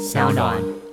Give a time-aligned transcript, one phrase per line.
[0.00, 0.89] 小暖。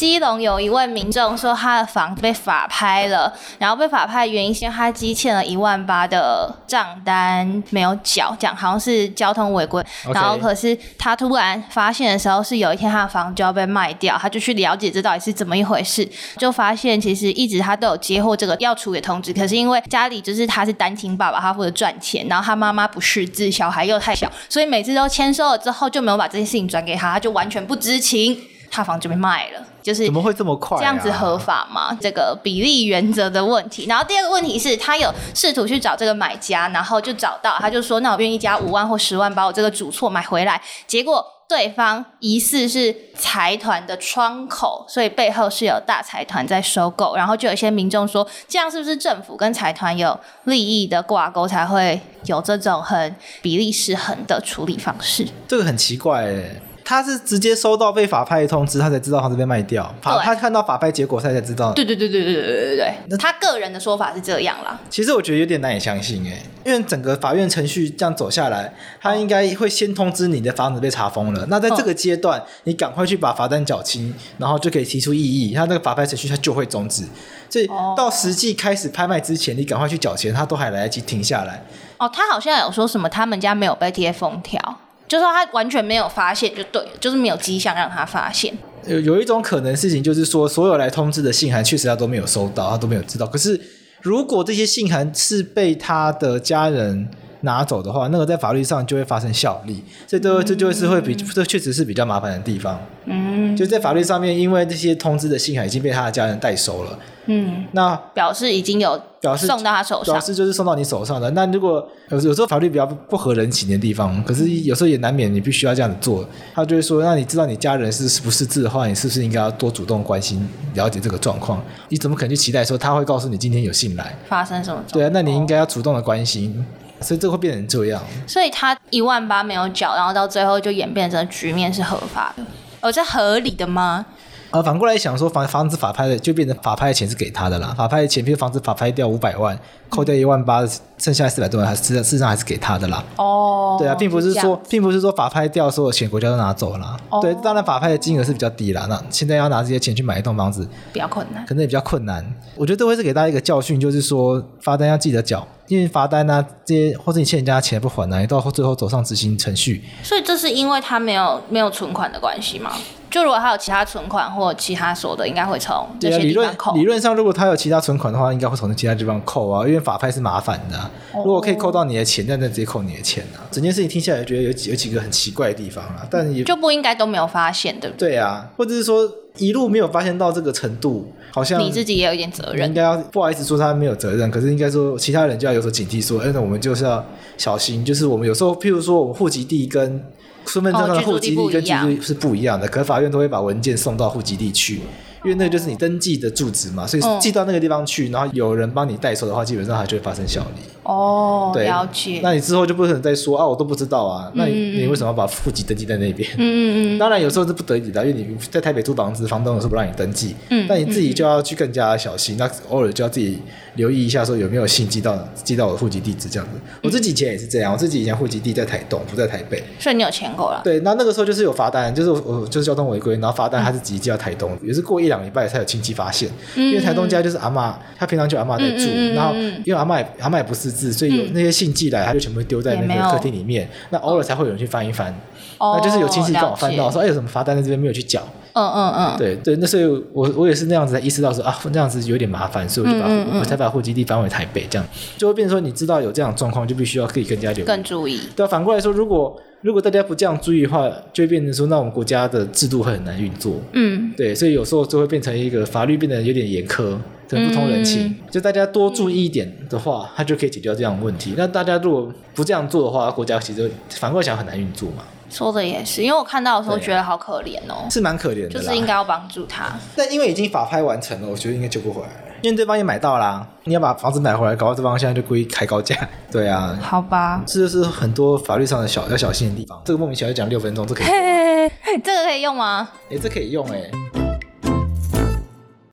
[0.00, 9.84] 基隆有一位民众说，他的房子被法拍了，然后被法拍的原因是因为他积欠了一万八的账单没有缴，讲好像是交通违规。
[10.14, 16.08] 然后可是他突然发现的时候，是有一天他的房就要被卖掉，他就去了解这到底是怎么一回事，
[16.38, 28.40] 就发现其实一直他都有接获这个要处理通知，可是因为家里就是他是单亲爸爸，他负责赚钱，然后他妈妈不识字，小孩又太小，所以每次都签收了之后就没有把这件事情转给他，他就完全不知情。
[28.72, 30.78] 他房就被卖了，就是怎么会这么快？
[30.78, 31.88] 这样子合法吗？
[31.88, 31.98] 啊？
[32.00, 33.86] 这个比例原则的问题。
[33.86, 47.16] 然后第二个问题是他有试图去找这个买家，然后就找到，他就说：“那我愿意加五万或十万把我这个主错买回来。”结果对方疑似是财团的窗口，所以背后是有大财团在收购。
[47.16, 56.62] 然后就有一些民众说：“这样是不是政府跟财团有利益的挂钩，才会有这种很比例失衡的处理方式？”这个很奇怪哎。
[56.90, 59.94] 他是直接收到被法拍的通知，他才知道房子被卖掉。
[60.02, 61.72] 法他看到法拍结果，他才知道。
[61.72, 62.94] 对对对对对对对对。
[63.06, 64.76] 那他个人的说法是这样啦。
[64.90, 71.46] 其实我觉得有点难以相信哎，因为整个法院程序这样走下来，他应该会先通知你的房子被查封了。
[71.48, 77.04] 那在这个阶段，你赶快去把罚单缴清，然后就可以提出异议，他那个法拍程序他就会终止。
[77.48, 81.64] 所以到实际开始拍卖之前，你赶快去缴钱，他都还来得及停下来。
[81.98, 84.80] 哦，他好像有说什么，他们家没有被贴封条。
[85.10, 88.56] 就是他完全没有发现，就对，就是没有迹象让他发现。
[88.86, 93.26] 有有一种可能事情，就是说所有来通知的信函，确实他都没有收到，他都没有知道。
[93.26, 93.60] 可是
[94.02, 97.08] 如果这些信函是被他的家人
[97.42, 102.78] 拿走的话，那个在法律上就会发生效力，这都这就是会比这确实是比较麻烦的地方。
[103.06, 106.98] 嗯，就在法律上面，因为这些通知的信函已经被他的家人代收了。
[107.26, 111.30] 嗯，那表示已经有表示送到他手上，表示就是送到你手上的。
[111.30, 116.26] 那如果有有时候法律比较不合人情的地方，可是有时候也难免你必须要这样子做。
[116.54, 121.62] 他就会说，那你知道你家人是是不是字的话，你是不是应该要多主动关心了解这个状况？
[121.88, 124.82] 你怎么可能去期待说他会告诉你今天有信来发生什么？
[124.92, 126.64] 对啊，那你应该要主动的关心，
[127.00, 128.02] 所以这会变成这样。
[128.26, 132.42] 所以他一万八没有缴，然后到最后就演变成局面是合法的，
[132.80, 134.06] 哦，这合理的吗？
[134.50, 137.72] 呃，反过来想说，房房子法拍的就变成法拍的钱是给他的啦。
[137.76, 139.56] 法拍的钱，比如房子法拍掉五百万，
[139.88, 140.66] 扣掉一万八，
[140.98, 143.04] 剩下四百多万，还是事实上还是给他的啦。
[143.16, 146.96] 哦，对啊，并不是说，并不是说法拍掉所有钱国家都拿走了。
[147.10, 148.86] 哦，对，当然法拍的金额是比较低啦。
[148.88, 152.24] 那现在要拿这些钱去买一栋房子，比较困难，可能也比较困难。
[152.56, 159.84] 我觉得这会是给大家一个教训，就是说罚单要记得缴，因为罚单啊这些，或者你欠人家钱不还呢，你到最后走上执行程序。
[160.02, 162.72] 所以这是因为他没有没有存款的关系吗？
[163.10, 166.74] 就如果他有其他存款或其他所得，应该会从这些地方扣。
[166.74, 170.90] 理论上，如果他有其他存款的话，应该会从其他地方扣啊，因为法拍是麻烦的、啊。
[171.14, 173.42] 如果可以扣到你的钱，那那直接扣你的钱啊。
[173.50, 178.10] 整件事情听下来觉得有几有几个很奇怪的地方啊，但也就不应该都没有发现，对不对？
[178.10, 182.68] 对啊，或者是说一路没有发现到这个程度，好像你自己也有一点责任。
[182.68, 187.04] 应该要不好意思说他没有责任，可是应该说其他人就要有所警惕，说，哎，那我们就是要
[187.36, 190.02] 小心，就是我们有时候，譬如说我们户籍地跟。
[190.46, 194.80] 身份证上的户籍地跟居住地是不一样的，可是法院都会把文件送到户籍地去。
[195.22, 200.62] 因为那个就是你登记的住址嘛，所以寄到那个地方去，然后有人帮你代收的话，基本上它就会发生效力。
[200.82, 202.20] 哦，对，了解。
[202.22, 204.32] 那你之后就不可能再说啊，我都不知道啊。
[204.34, 206.28] 那你你为什么要把户籍登记在那边？
[206.32, 206.98] 嗯嗯嗯。
[206.98, 210.34] 当然有时候是不得已的，因为你在台北租房子，房东有时候不让你登记。
[210.48, 210.66] 嗯。
[210.68, 213.38] 那你自己就要去更加小心，那偶尔就要自己
[213.74, 216.58] 留意一下，说有没有信寄到寄到我的户籍地址这样子。
[216.82, 219.62] 我自己以前也是这样，我自己以前户籍地在台东，不在台北。
[219.78, 220.62] 所以你有签过了？
[220.64, 225.09] 对，那那个时候就是有罚单，就是我就是交通违规，然后罚单还是直接寄到台东，也是过一。
[225.10, 235.14] 两礼拜才有亲戚发现，因为台东家就是阿嬷，他平常就阿嬷在住，然后因为阿嬷也阿嬷也不识字，所以有那些信寄来，他就全部丢在那个客厅里面，那偶尔才会有人去翻一翻，
[235.58, 238.26] 那就是有亲戚刚好翻到说，哎，有什么罚单在这边没有去缴？
[238.52, 243.08] 嗯嗯嗯，对对，那所以我我也是那样子才意识到说啊，那样子有点麻烦，所以我就把
[243.38, 248.20] 我才把户籍地搬回台北，这样就会变成说，你知道有这样的状况，就必须要可以更加留意，更注意。
[248.34, 253.60] 对，啊反过来说，如果如果大家不这样注意的话，就会变成说，那我们国家的制度会很难运作。
[253.72, 256.96] 嗯，对，所以有时候就会变成一个法律变得有点严苛，
[257.28, 258.06] 很不通人情。
[258.06, 261.34] 嗯、就大家多注意一点的话，它就可以解决这样的问题。
[261.36, 265.04] 那大家如果不这样做的话，国家其实反过来想很难运作嘛。
[265.30, 269.72] 说的也是，因为我看到的时候觉得好可怜哦，是蛮可怜的，就是应该要帮助他。
[269.96, 272.08] 但因为已经法拍完成了，我觉得应该救不回来，
[272.42, 273.46] 因为对方也买到啦。
[273.64, 275.96] 你要把房子买回来，搞到对方现在就故意开高价。
[276.32, 279.80] 对啊，好吧，这就是很多法律上的小要小心的地方。
[279.84, 282.00] 这个莫名其妙讲六分钟，这可以嘿嘿嘿？
[282.02, 282.88] 这个可以用吗？
[283.10, 283.90] 哎，这可以用哎。